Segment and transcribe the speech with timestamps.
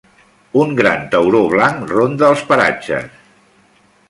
[0.61, 3.25] Un gran tauró blanc ronda als paratges.